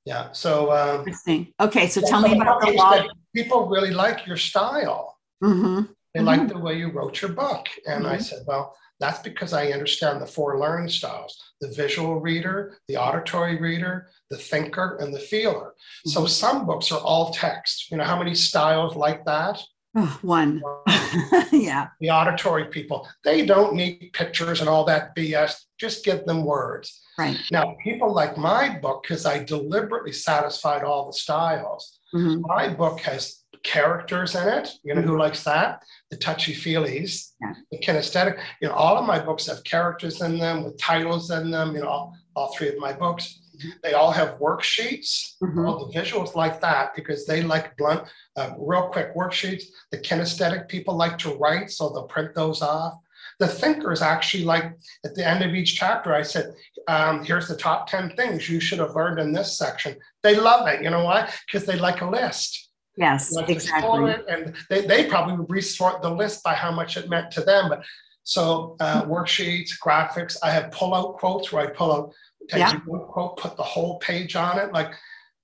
[0.05, 0.33] Yeah.
[0.33, 1.53] So, um, interesting.
[1.61, 1.89] Okay.
[1.89, 3.03] So tell me about the law.
[3.35, 5.19] People really like your style.
[5.43, 5.93] Mm-hmm.
[6.15, 6.27] They mm-hmm.
[6.27, 7.67] like the way you wrote your book.
[7.87, 8.15] And mm-hmm.
[8.15, 12.97] I said, Well, that's because I understand the four learning styles the visual reader, the
[12.97, 15.75] auditory reader, the thinker, and the feeler.
[15.75, 16.11] Mm-hmm.
[16.11, 17.91] So some books are all text.
[17.91, 19.63] You know how many styles like that?
[19.97, 20.61] Oh, one.
[21.53, 21.89] yeah.
[22.01, 25.55] The auditory people, they don't need pictures and all that BS.
[25.79, 27.01] Just give them words.
[27.17, 27.39] Right.
[27.53, 32.41] Now, people like my book, because I deliberately satisfied all the styles, mm-hmm.
[32.41, 34.69] my book has characters in it.
[34.85, 35.21] You know who mm-hmm.
[35.21, 35.83] likes that?
[36.11, 37.55] The touchy feelies, yeah.
[37.73, 38.39] the kinesthetic.
[38.61, 41.75] You know, all of my books have characters in them with titles in them.
[41.75, 43.41] You know, all, all three of my books.
[43.57, 43.69] Mm-hmm.
[43.83, 45.35] They all have worksheets.
[45.43, 45.67] Mm-hmm.
[45.67, 49.65] All the visuals like that because they like blunt, uh, real quick worksheets.
[49.91, 52.95] The kinesthetic people like to write, so they'll print those off.
[53.41, 54.65] The thinkers actually like
[55.05, 56.55] at the end of each chapter, I said,
[56.87, 59.97] um, here's the top 10 things you should have learned in this section.
[60.23, 60.83] They love it.
[60.83, 61.33] You know why?
[61.47, 62.65] Because they like a list.
[62.97, 64.15] Yes, exactly.
[64.29, 67.69] And they, they probably would resort the list by how much it meant to them.
[67.69, 67.85] But
[68.23, 72.13] so uh, worksheets, graphics, I have pull out quotes where I pull out,
[72.49, 72.79] take yeah.
[72.87, 74.73] one quote, put the whole page on it.
[74.73, 74.93] Like,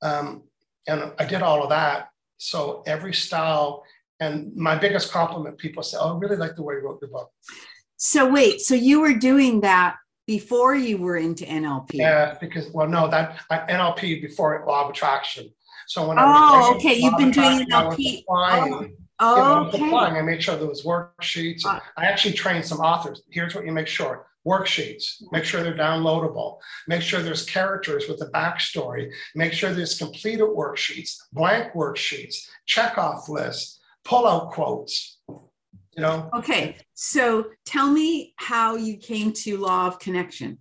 [0.02, 0.44] um,
[0.86, 2.08] and I did all of that.
[2.38, 3.82] So every style,
[4.20, 7.08] and my biggest compliment, people say, oh, I really like the way you wrote the
[7.08, 7.30] book.
[7.96, 9.96] So wait, so you were doing that
[10.30, 11.94] before you were into NLP?
[11.94, 15.50] Yeah, because, well, no, that NLP before law of attraction.
[15.90, 18.22] So when oh, I was okay, you've been doing NLP.
[18.22, 19.84] Applying, oh, okay.
[19.84, 21.66] Applying, I made sure there was worksheets.
[21.66, 23.22] Uh, I actually trained some authors.
[23.28, 25.20] Here's what you make sure: worksheets.
[25.32, 26.58] Make sure they're downloadable.
[26.86, 29.10] Make sure there's characters with a backstory.
[29.34, 32.36] Make sure there's completed worksheets, blank worksheets,
[32.68, 35.18] checkoff lists, pull-out quotes.
[35.28, 36.30] You know.
[36.32, 40.58] Okay, so tell me how you came to law of connection.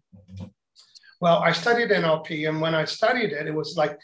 [1.21, 3.95] Well, I studied NLP, and when I studied it, it was like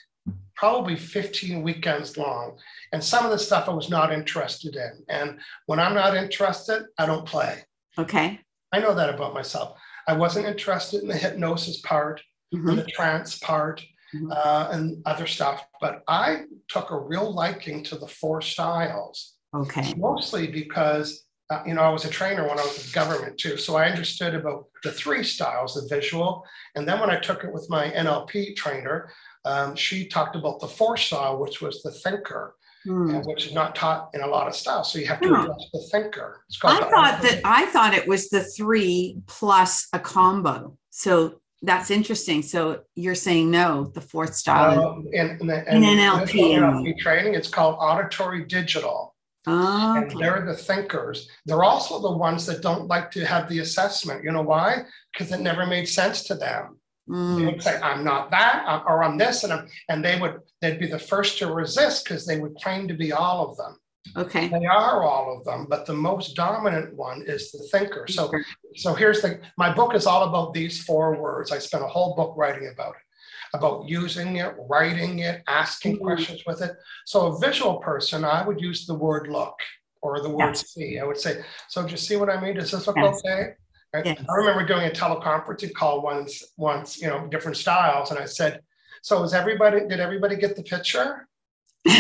[0.56, 2.58] probably 15 weekends long.
[2.92, 5.04] And some of the stuff I was not interested in.
[5.10, 7.64] And when I'm not interested, I don't play.
[7.98, 8.40] Okay.
[8.72, 9.78] I know that about myself.
[10.08, 12.22] I wasn't interested in the hypnosis part,
[12.54, 12.76] mm-hmm.
[12.76, 13.82] the trance part,
[14.14, 14.32] mm-hmm.
[14.32, 15.66] uh, and other stuff.
[15.82, 19.34] But I took a real liking to the four styles.
[19.54, 19.94] Okay.
[19.96, 23.58] Mostly because uh, you know, I was a trainer when I was in government too.
[23.58, 26.44] So I understood about the three styles, the visual.
[26.74, 29.12] And then when I took it with my NLP trainer,
[29.46, 32.56] um, she talked about the four style, which was the thinker.
[32.88, 33.26] Mm.
[33.26, 34.92] which is not taught in a lot of styles.
[34.92, 36.44] So you have to address the thinker.
[36.64, 40.78] I thought that I thought it was the three plus a combo.
[40.92, 42.44] So that's interesting.
[42.44, 46.60] So you're saying no, the fourth style uh, in, in, in, in NLP.
[46.60, 49.16] NLP training, it's called auditory digital.
[49.48, 50.12] Oh, okay.
[50.12, 51.30] And they're the thinkers.
[51.46, 54.24] They're also the ones that don't like to have the assessment.
[54.24, 54.84] You know why?
[55.12, 56.80] Because it never made sense to them.
[57.10, 57.62] Mm.
[57.62, 61.00] Say, I'm not that, or I'm this, and I'm, and they would they'd be the
[61.00, 63.78] first to resist because they would claim to be all of them.
[64.18, 64.48] Okay.
[64.48, 68.06] They are all of them, but the most dominant one is the thinker.
[68.08, 68.32] So
[68.76, 71.52] so here's the my book is all about these four words.
[71.52, 76.06] I spent a whole book writing about it, about using it, writing it, asking mm-hmm.
[76.06, 76.72] questions with it.
[77.06, 79.60] So a visual person, I would use the word look
[80.02, 80.70] or the word yes.
[80.70, 81.00] see.
[81.00, 82.56] I would say, so do you see what I mean?
[82.56, 83.22] Does this look yes.
[83.26, 83.54] okay?
[84.04, 84.24] Yes.
[84.30, 88.12] I remember doing a teleconferencing call once, once, you know, different styles.
[88.12, 88.62] And I said,
[89.02, 91.28] so is everybody, did everybody get the picture?
[91.86, 91.96] you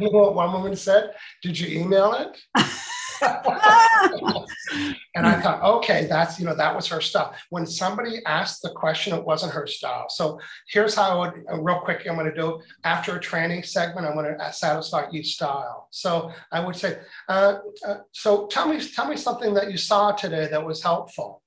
[0.00, 1.14] know what one woman said?
[1.42, 2.38] Did you email it?
[5.14, 7.36] and I thought, okay, that's, you know, that was her stuff.
[7.50, 10.06] When somebody asked the question, it wasn't her style.
[10.08, 13.62] So here's how I would, uh, real quick, I'm going to do after a training
[13.62, 15.88] segment, I'm going to satisfy each style.
[15.90, 20.12] So I would say, uh, uh, so tell me, tell me something that you saw
[20.12, 21.42] today that was helpful.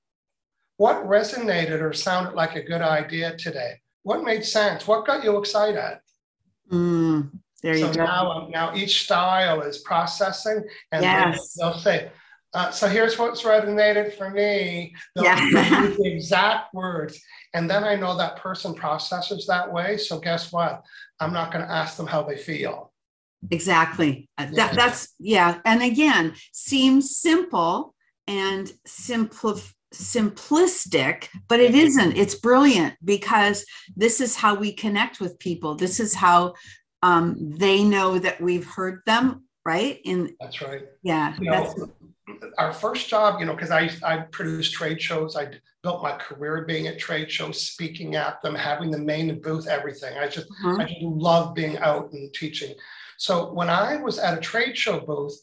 [0.76, 3.74] what resonated or sounded like a good idea today?
[4.02, 4.86] What made sense?
[4.86, 6.00] What got you excited?
[6.72, 7.30] Mm,
[7.62, 8.04] there you so go.
[8.04, 11.54] Now, now each style is processing, and yes.
[11.54, 12.10] they'll, they'll say,
[12.54, 14.94] uh, so here's what's resonated for me.
[15.14, 15.82] They'll, Yeah.
[15.82, 17.18] use the exact words.
[17.54, 19.96] And then I know that person processes that way.
[19.96, 20.82] So guess what?
[21.20, 22.92] I'm not going to ask them how they feel.
[23.50, 24.28] Exactly.
[24.36, 24.56] Uh, Yeah.
[24.56, 25.60] That, that's, yeah.
[25.64, 27.94] And again, seems simple
[28.26, 32.16] and simpli- simplistic, but it isn't.
[32.16, 33.64] It's brilliant because
[33.96, 35.74] this is how we connect with people.
[35.74, 36.54] This is how
[37.02, 40.00] um, they know that we've heard them, right?
[40.04, 40.82] In That's right.
[41.02, 41.88] yeah, You that's know,
[42.58, 45.48] our first job, you know, because I, I produced trade shows, I
[45.82, 50.16] built my career being at trade shows, speaking at them, having the main booth, everything.
[50.16, 50.80] I just Mhm.
[50.80, 52.74] I just love being out and teaching.
[53.18, 55.34] So when I was at a trade show booth,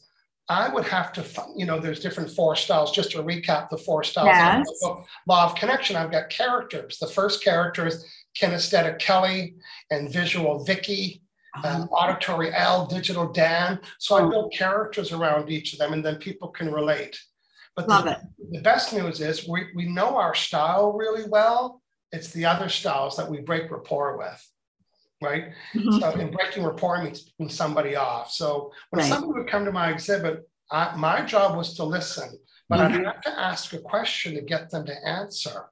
[0.48, 2.90] I would have to, you know, there's different four styles.
[2.90, 4.28] Just to recap the four styles.
[4.28, 4.66] Yes.
[5.28, 5.94] Law of connection.
[5.96, 6.98] I've got characters.
[6.98, 8.04] The first character is
[8.36, 9.54] kinesthetic Kelly
[9.90, 11.22] and visual Vicky.
[11.64, 13.80] Um, auditory Al, digital Dan.
[13.98, 17.18] So I build characters around each of them, and then people can relate.
[17.76, 18.18] But love the, it.
[18.52, 21.82] the best news is we, we know our style really well.
[22.12, 24.48] It's the other styles that we break rapport with,
[25.22, 25.52] right?
[25.74, 26.00] Mhm.
[26.00, 28.32] So in breaking rapport means picking somebody off.
[28.32, 29.08] So when Right.
[29.08, 32.84] somebody would come to my exhibit, I, my job was to listen, but Mhm.
[32.98, 35.70] I'd have to ask a question to get them to answer.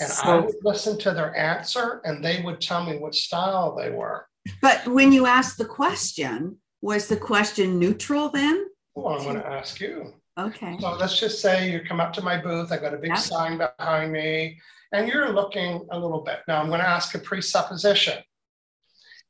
[0.00, 3.90] And I would listen to their answer and they would tell me what style they
[3.90, 4.28] were.
[4.60, 8.66] But when you asked the question, was the question neutral then?
[8.94, 10.14] Well, I'm going to ask you.
[10.38, 10.76] Okay.
[10.80, 13.58] So let's just say you come up to my booth, I've got a big sign
[13.58, 14.58] behind me,
[14.92, 16.40] and you're looking a little bit.
[16.48, 18.18] Now I'm going to ask a presupposition.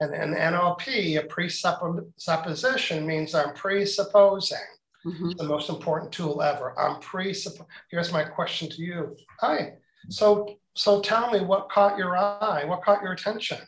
[0.01, 4.59] And in NLP, a presupposition means I'm presupposing.
[5.07, 5.35] Mhm.
[5.39, 6.79] the most important tool ever.
[6.79, 7.67] I'm presupp.
[7.91, 9.17] Here's my question to you.
[9.41, 9.79] Hi.
[10.11, 12.65] So so tell me what caught your eye?
[12.67, 13.59] What caught your attention?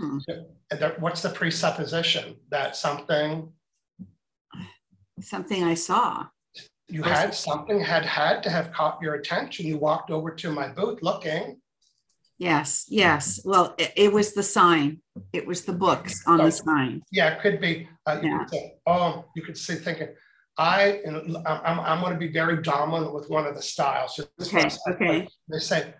[0.00, 0.18] Hmm.
[0.98, 3.52] What's the presupposition that something
[5.20, 6.26] Something I saw.
[6.88, 9.66] you had something had had to have caught your attention?
[9.66, 11.60] You walked over to my booth looking.
[12.38, 13.38] Yes, yes.
[13.44, 15.02] Well, it, it was the sign.
[15.34, 17.02] It was the books on the sign.
[17.12, 17.86] Yeah, it could be.
[18.06, 18.38] Uh, you Yeah.
[18.38, 20.08] could say, oh, you could see thinking.
[20.56, 24.18] I and I'm, I'm going to be very dominant with one of the styles.
[24.18, 24.94] Okay, for a second.
[24.94, 25.28] okay.
[25.50, 25.92] They say,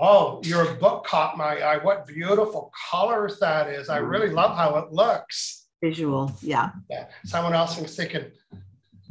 [0.00, 1.78] "Oh, your book caught my eye.
[1.78, 3.88] What beautiful colors that is!
[3.88, 6.32] I really love how it looks." Visual.
[6.42, 6.70] Yeah.
[6.90, 7.06] Yeah.
[7.24, 8.26] Someone else was thinking,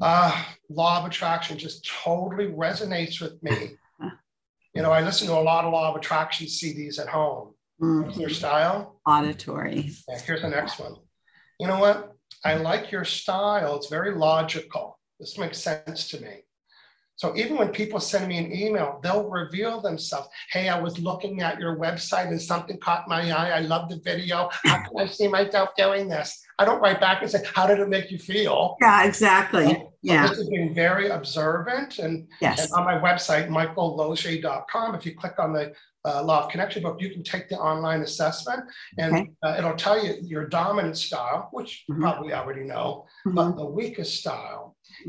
[0.01, 3.77] "Ah, law of attraction just totally resonates with me."
[4.73, 7.55] You know, I listen to a lot of law of attraction CDs at home.
[7.81, 8.15] Mhm.
[8.19, 8.99] your style?
[9.07, 9.91] Auditory.
[10.07, 10.95] Yeah, here's the next one.
[11.59, 12.13] You know what?
[12.45, 13.75] I like your style.
[13.77, 14.99] It's very logical.
[15.19, 16.43] This makes sense to me.
[17.17, 20.29] So even when people send me an email, they'll reveal themselves.
[20.51, 23.57] Hey, I was looking at your website and something caught my eye.
[23.57, 24.49] I love the video.
[24.63, 26.39] How can I see myself doing this?
[26.59, 28.77] I don't write back and say, How did it make you feel?
[28.79, 29.65] Yeah, exactly.
[29.65, 30.27] So Yeah.
[30.27, 31.97] This has been very observant.
[31.97, 32.65] And, Yes.
[32.65, 35.73] and on my website, michaellosier.com, if you click on the
[36.07, 38.61] uh, Law of Connection book, you can take the online assessment
[38.97, 39.29] and Okay.
[39.43, 42.01] uh, it'll tell you your dominant style, which you Mhm.
[42.01, 44.63] probably already know, Mhm, but the weakest style.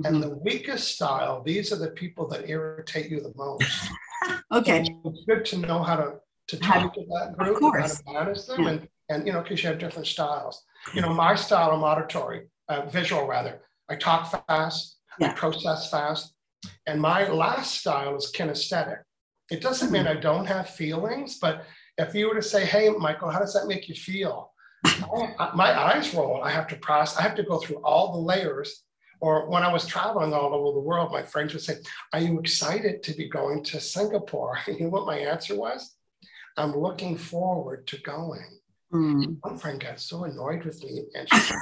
[0.05, 0.23] And mhm.
[0.25, 3.63] the weakest style, these are the people that irritate you the most.
[4.59, 4.85] Okay.
[4.85, 6.09] So It's good to know how to,
[6.51, 8.69] to talk to that group, and how to manage them, Yeah.
[8.71, 8.79] and,
[9.11, 10.65] and, you know, because you have different styles.
[10.95, 13.55] You know, my style, I'm auditory, uh, visual rather.
[13.89, 16.35] I talk fast, I process fast,
[16.89, 19.01] and my last style is kinesthetic.
[19.51, 21.65] It doesn't mean I don't have feelings, but
[21.97, 24.53] if you were to say, "Hey, Michael, how does that make you feel?"
[24.85, 26.43] I- I- my eyes roll.
[26.43, 27.19] I have to process.
[27.19, 28.85] I have to go through all the layers.
[29.21, 31.79] Or when I was traveling all over the world, my friends would say,
[32.13, 34.59] Are you excited to be going to Singapore?
[34.69, 35.97] You know what my answer was?
[36.57, 38.61] I'm looking forward to going.
[38.93, 39.39] Mm.
[39.41, 41.57] One friend got so annoyed with me and she said,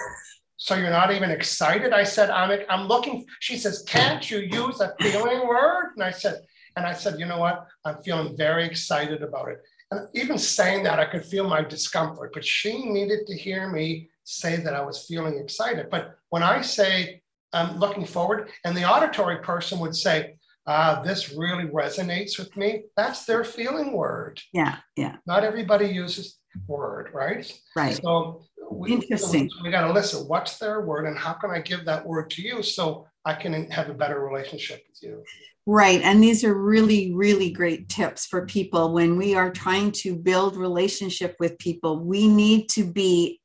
[0.59, 1.92] So you're not even excited?
[1.94, 3.25] I said, I'm, I'm looking.
[3.40, 5.92] She says, Can't you use a feeling word?
[5.94, 6.42] And I said,
[6.76, 7.66] and I said, you know what?
[7.84, 9.62] I'm feeling very excited about it.
[9.90, 14.10] And even saying that, I could feel my discomfort, but she needed to hear me
[14.24, 15.88] say that I was feeling excited.
[15.90, 20.36] But when I say I'm looking forward, and the auditory person would say,
[20.66, 24.40] ah, this really resonates with me, that's their feeling word.
[24.52, 24.78] Yeah.
[24.96, 25.16] Yeah.
[25.26, 27.50] Not everybody uses word, right?
[27.76, 27.98] Right.
[28.02, 29.48] So we, Interesting.
[29.48, 30.26] so we got to listen.
[30.26, 33.70] What's their word, and how can I give that word to you so I can
[33.70, 35.22] have a better relationship with you?
[35.66, 36.01] Right.
[36.01, 40.57] And these are really, really great tips for people when we are trying to build
[40.57, 41.98] relationship with people.
[41.98, 43.40] We need to be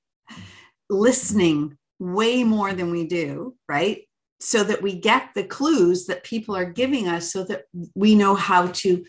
[0.89, 4.03] listening way more than we do, right?
[4.41, 8.35] so that we get the clues that people are giving us so that we know
[8.35, 9.05] how to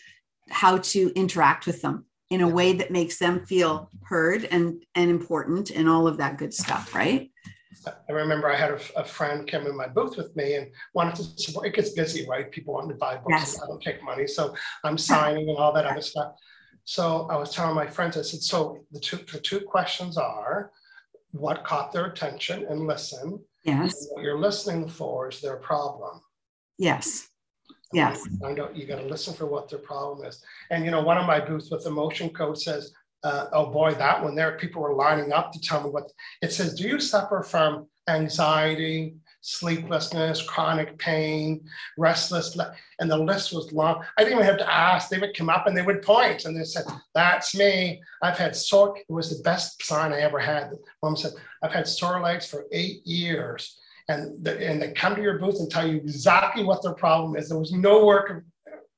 [0.51, 5.11] how to interact with them in a way that makes them feel heard and and
[5.11, 7.32] important and all of that good stuff right
[7.87, 11.15] I remember I had a, a, friend come in my booth with me and wanted
[11.17, 11.67] to support.
[11.67, 12.51] It gets busy, right?
[12.51, 13.31] People want to buy books.
[13.31, 13.63] Yes.
[13.63, 14.55] I don't take money, so
[14.85, 16.35] I'm signing and all that other stuff.
[16.85, 20.73] So I was telling my friends, I said, so the two the two questions are,
[21.33, 23.39] what caught their attention and listen.
[23.65, 24.09] Yes.
[24.11, 26.21] what you're listening for is their problem.
[26.79, 27.29] Yes.
[27.93, 28.27] Yes.
[28.41, 30.43] Find out you got to listen for what their problem is.
[30.71, 32.93] And you know, one of my booths with emotion code says,
[33.25, 36.11] uh, oh boy, that one there, people were lining up to tell me what
[36.41, 36.75] it says.
[36.75, 41.65] Do you suffer from anxiety, sleeplessness, chronic pain,
[41.97, 42.59] restless?
[42.99, 44.05] And the list was long.
[44.19, 45.09] I didn't even have to ask.
[45.09, 48.03] They would come up and they would point and they said, That's me.
[48.23, 50.71] I've had sore, it was the best sign I ever had.
[51.03, 53.79] Mom said, I've had sore legs for eight years.
[54.09, 57.37] And, the, and they come to your booth and tell you exactly what their problem
[57.37, 57.49] is.
[57.49, 58.45] There was no work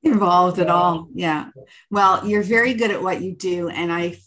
[0.05, 1.09] involved at all.
[1.15, 1.49] Yeah.
[1.91, 3.69] Well, you're very good at what you do.
[3.69, 4.19] And I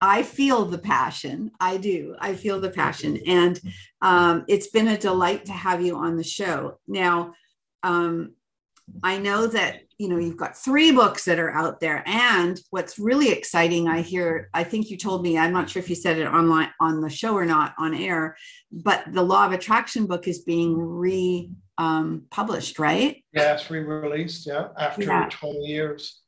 [0.00, 1.50] I feel the passion.
[1.58, 2.14] I do.
[2.20, 3.20] I feel the passion.
[3.26, 3.58] And
[4.02, 6.78] um, it's been a delight to have you on the show.
[6.86, 7.32] Now,
[7.82, 8.34] um,
[9.02, 12.98] I know that you know you've got three books that are out there and what's
[12.98, 16.18] really exciting i hear i think you told me i'm not sure if you said
[16.18, 18.36] it online on the show or not on air
[18.72, 21.48] but the law of attraction book is being re
[21.78, 25.28] um, published right yeah it's re-released yeah after yeah.
[25.30, 26.20] 20 years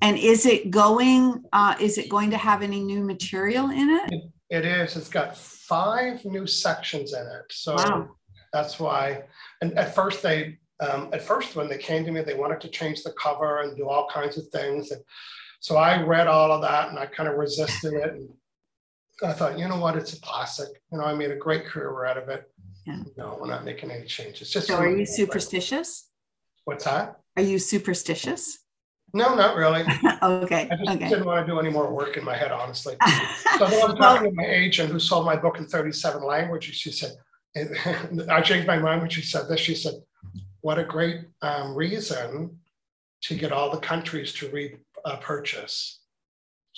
[0.00, 4.12] and is it going uh, is it going to have any new material in it?
[4.12, 8.08] it it is it's got five new sections in it so wow.
[8.52, 9.22] that's why
[9.60, 12.68] and at first they um, at first when they came to me, they wanted to
[12.68, 14.90] change the cover and do all kinds of things.
[14.90, 15.02] And
[15.60, 18.12] so I read all of that and I kind of resisted it.
[18.12, 18.28] And
[19.24, 20.68] I thought, you know what, it's a classic.
[20.92, 22.48] You know, I made a great career out of it.
[22.88, 23.02] Yeah.
[23.18, 24.50] No, we're not making any changes.
[24.50, 26.08] Just so are you superstitious?
[26.64, 27.20] What's that?
[27.36, 28.60] Are you superstitious?
[29.12, 29.82] No, not really.
[30.22, 30.68] okay.
[30.70, 31.08] I just okay.
[31.08, 32.96] didn't want to do any more work in my head, honestly.
[33.58, 36.76] so then I was talking to my agent who sold my book in 37 languages.
[36.76, 37.12] She said,
[38.30, 39.60] I changed my mind when she said this.
[39.60, 39.94] She said,
[40.62, 42.58] what a great um, reason
[43.22, 46.00] to get all the countries to repurchase.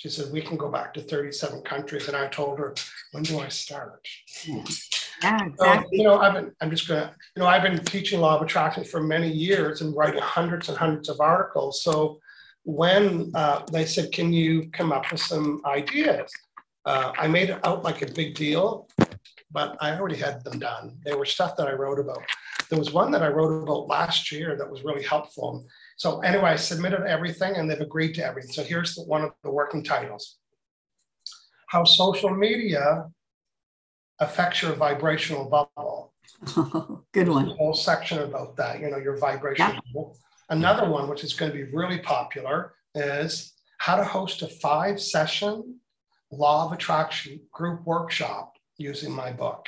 [0.01, 2.07] She said, we can go back to 37 countries.
[2.07, 2.73] And I told her,
[3.11, 4.07] when do I start?
[4.47, 5.55] Yeah, exactly.
[5.59, 8.41] So, you know, I've been, I'm just gonna, you know, I've been teaching law of
[8.41, 11.83] attraction for many years and writing hundreds and hundreds of articles.
[11.83, 12.19] So
[12.63, 16.31] when uh, they said, can you come up with some ideas?
[16.83, 18.87] Uh, I made it out like a big deal,
[19.51, 20.97] but I already had them done.
[21.05, 22.23] They were stuff that I wrote about.
[22.71, 25.63] There was one that I wrote about last year that was really helpful.
[26.01, 28.51] So anyway, I submitted everything and they've agreed to everything.
[28.51, 30.39] So here's the, one of the working titles.
[31.67, 33.05] How social media
[34.17, 36.11] affects your vibrational bubble.
[37.13, 37.49] good one.
[37.49, 39.79] A whole section about that, you know, your vibrational yeah.
[39.93, 40.17] bubble.
[40.49, 44.99] Another one, which is going to be really popular, is how to host a five
[44.99, 45.75] session
[46.31, 49.67] law of attraction group workshop using my book.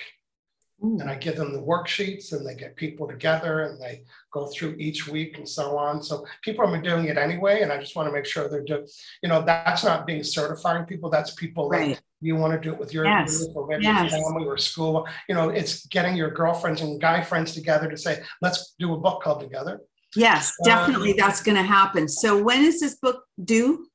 [0.81, 4.03] And I give them the worksheets and they get people together and they
[4.34, 6.01] go through each week and so on.
[6.01, 7.61] So people are doing it anyway.
[7.61, 8.88] And I just want to make sure they're doing,
[9.21, 11.09] you know, that's not being certifying people.
[11.09, 11.95] That's people right.
[11.95, 13.38] that you want to do it with your yes.
[13.38, 14.11] group or maybe yes.
[14.11, 15.07] your family or school.
[15.29, 18.97] You know, it's getting your girlfriends and guy friends together to say, let's do a
[18.97, 19.81] book club together.
[20.15, 22.07] Yes, definitely um, that's going to happen.
[22.07, 23.88] So when is this book due?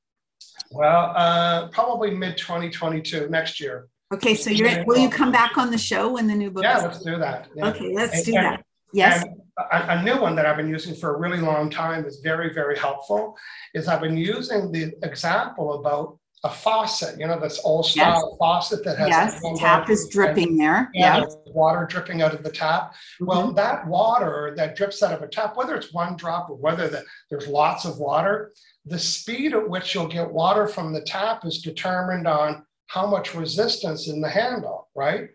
[0.71, 3.89] Well, uh, probably mid 2022, next year.
[4.13, 6.65] Okay, so you're, will you come back on the show when the new book?
[6.65, 7.49] Yeah, is- let's do that.
[7.55, 7.69] Yeah.
[7.69, 8.65] Okay, let's And- do and- that.
[8.93, 9.41] Yes, And
[9.73, 12.53] a, a new one that I've been using for a really long time is very,
[12.53, 13.37] very helpful.
[13.75, 18.85] Is I've been using the example about a faucet, you know, this old style faucet
[18.85, 19.09] that has.
[19.09, 20.89] a yes, tap is and- dripping there.
[20.95, 22.93] Yeah, water dripping out of the tap.
[22.93, 23.27] Mm-hmm.
[23.27, 26.89] Well, that water that drips out of a tap, whether it's one drop or whether
[26.89, 28.53] the, there's lots of water,
[28.87, 33.35] the speed at which you'll get water from the tap is determined on how much
[33.35, 35.29] resistance in the handle, right?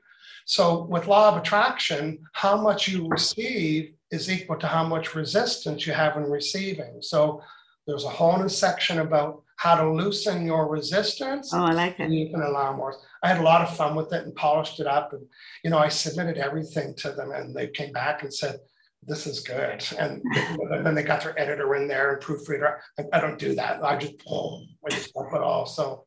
[0.45, 5.87] So with law of attraction, how much you receive is equal to how much resistance
[5.87, 7.01] you have in receiving.
[7.01, 7.41] So
[7.87, 11.53] there's a whole new section about how to loosen your resistance.
[11.53, 12.17] Oh, I like And it.
[12.17, 12.95] you can allow more.
[13.23, 15.13] I had a lot of fun with it and polished it up.
[15.13, 15.25] And,
[15.63, 18.57] you know, I submitted everything to them and they came back and said,
[19.05, 19.85] this is good.
[19.99, 20.21] And
[20.85, 22.81] then they got their editor in there and proofreader.
[22.99, 23.83] I, I don't do that.
[23.83, 25.65] I just, oh, I just dump it all.
[25.65, 26.05] So,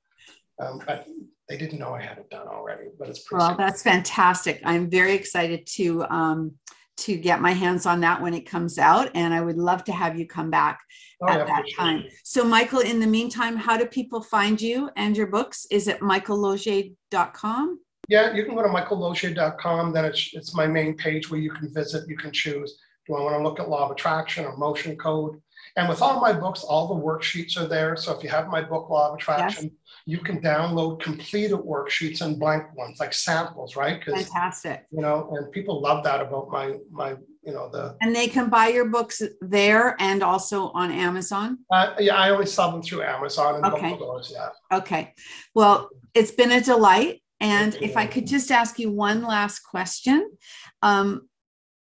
[0.58, 1.06] um, but
[1.48, 3.38] they didn't know I had it done already, but it's pretty.
[3.38, 3.64] Well, simple.
[3.64, 4.60] that's fantastic.
[4.64, 6.52] I'm very excited to um,
[6.98, 9.92] to get my hands on that when it comes out, and I would love to
[9.92, 10.80] have you come back
[11.22, 11.84] Oh, at yeah, that sure.
[11.84, 12.04] time.
[12.24, 15.66] So, Michael, in the meantime, how do people find you and your books?
[15.70, 17.80] Is it michaellosier.com?
[18.08, 19.92] Yeah, you can go to michaellosier.com.
[19.92, 22.08] Then it's it's my main page where you can visit.
[22.08, 22.78] You can choose.
[23.06, 25.40] Do I want to look at law of attraction or motion code?
[25.76, 27.96] And with all my books, all the worksheets are there.
[27.96, 29.72] So if you have my book, Law of Attraction, yes.
[30.08, 34.02] You can download completed worksheets and blank ones, like samples, right?
[34.04, 34.86] Fantastic.
[34.92, 37.96] You know, and people love that about my my you know the.
[38.00, 41.58] And they can buy your books there and also on Amazon.
[41.72, 43.98] Uh, yeah, I only sell them through Amazon and okay.
[43.98, 44.50] Doors, yeah.
[44.72, 45.12] Okay.
[45.54, 47.20] Well, it's been a delight.
[47.40, 50.30] And if I could just ask you one last question,
[50.80, 51.28] um,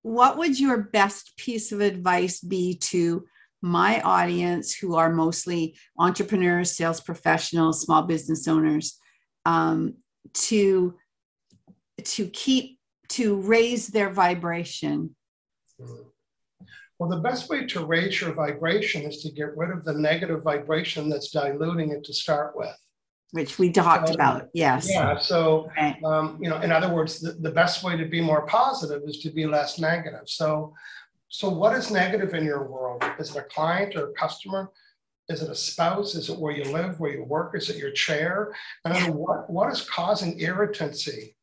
[0.02, 3.26] what would your best piece of advice be to
[3.64, 9.00] my audience, who are mostly entrepreneurs, sales professionals, small business owners,
[9.46, 9.96] um,
[10.34, 10.96] to
[12.04, 15.16] to keep to raise their vibration?
[17.00, 20.44] Well, the best way to raise your vibration is to get rid of the negative
[20.44, 22.76] vibration that's diluting it to start with.
[23.32, 24.88] Which we talked so, about, yes.
[24.90, 25.18] Yeah.
[25.18, 25.98] So, okay.
[26.06, 29.20] um, you know, in other words, the, the best way to be more positive is
[29.20, 30.28] to be less negative.
[30.28, 30.74] So,
[31.34, 33.04] so, what is negative in your world?
[33.18, 34.72] Is it a client or a customer?
[35.30, 36.14] Is it a spouse?
[36.14, 37.56] Is it where you live, where you work?
[37.58, 38.54] Is it your chair?
[38.86, 41.36] And what, what is causing irritancy?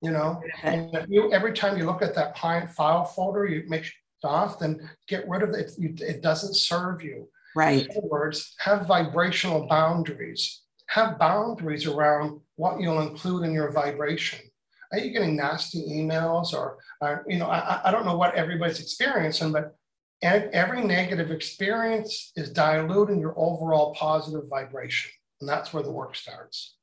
[0.00, 3.82] You know, and you, every time you look at that client file folder, you make
[3.82, 3.92] it
[4.22, 5.72] off, then get rid of it.
[5.76, 7.28] It, it doesn't serve you.
[7.56, 7.86] Right.
[7.86, 10.62] In other words, have vibrational boundaries.
[10.86, 14.49] Have boundaries around what you'll include in your vibration
[14.92, 18.80] are you getting nasty emails or, or you know, I, I don't know what everybody's
[18.80, 19.76] experiencing, but
[20.22, 25.10] every negative experience is diluting your overall positive vibration.
[25.40, 26.76] And that's where the work starts.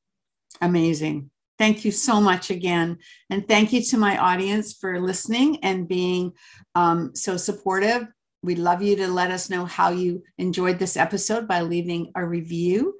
[0.61, 1.29] Amazing.
[1.59, 2.99] Thank you so much again.
[3.29, 6.33] And thank you to my audience for listening and being
[6.75, 8.07] um, so supportive.
[8.43, 12.23] We'd love you to let us know how you enjoyed this episode by leaving a
[12.23, 12.95] review.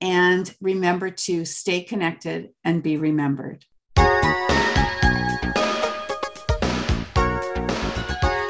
[0.00, 3.64] And remember to stay connected and be remembered.